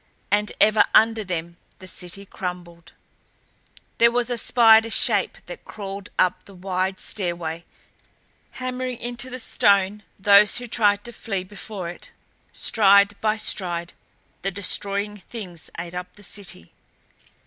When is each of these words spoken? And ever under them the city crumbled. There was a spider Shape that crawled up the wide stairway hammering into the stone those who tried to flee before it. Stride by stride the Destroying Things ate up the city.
And 0.31 0.51
ever 0.59 0.83
under 0.95 1.23
them 1.23 1.57
the 1.77 1.85
city 1.85 2.25
crumbled. 2.25 2.93
There 3.99 4.09
was 4.09 4.31
a 4.31 4.35
spider 4.39 4.89
Shape 4.89 5.37
that 5.45 5.63
crawled 5.63 6.09
up 6.17 6.45
the 6.45 6.55
wide 6.55 6.99
stairway 6.99 7.65
hammering 8.53 8.97
into 8.97 9.29
the 9.29 9.37
stone 9.37 10.01
those 10.17 10.57
who 10.57 10.65
tried 10.67 11.03
to 11.03 11.13
flee 11.13 11.43
before 11.43 11.87
it. 11.87 12.09
Stride 12.51 13.13
by 13.21 13.35
stride 13.35 13.93
the 14.41 14.49
Destroying 14.49 15.17
Things 15.17 15.69
ate 15.77 15.93
up 15.93 16.15
the 16.15 16.23
city. 16.23 16.71